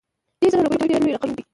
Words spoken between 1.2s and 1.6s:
دی.